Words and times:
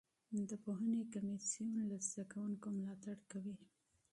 د 0.49 0.51
پوهنې 0.63 1.01
کمیسیون 1.13 1.73
له 1.89 1.97
زده 2.07 2.23
کوونکو 2.31 2.67
ملاتړ 2.77 3.17
کوي. 3.31 3.55